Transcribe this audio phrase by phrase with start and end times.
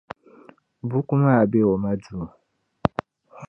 [0.89, 2.25] Buku maa be o ma duu.